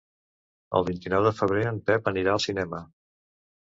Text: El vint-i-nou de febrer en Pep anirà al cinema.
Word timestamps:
El 0.79 0.85
vint-i-nou 0.87 1.27
de 1.29 1.35
febrer 1.43 1.69
en 1.75 1.79
Pep 1.93 2.13
anirà 2.15 2.37
al 2.37 2.47
cinema. 2.51 2.85